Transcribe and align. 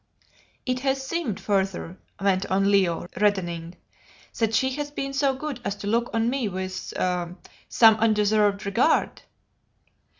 "It 0.65 0.79
has 0.79 1.05
seemed, 1.05 1.39
further," 1.39 1.95
went 2.19 2.47
on 2.47 2.71
Leo, 2.71 3.05
reddening, 3.17 3.75
"that 4.39 4.55
she 4.55 4.71
has 4.71 4.89
been 4.89 5.13
so 5.13 5.35
good 5.35 5.59
as 5.63 5.75
to 5.75 5.85
look 5.85 6.09
on 6.11 6.27
me 6.27 6.49
with 6.49 6.73
some 6.73 7.37
undeserved 7.95 8.65
regard." 8.65 9.21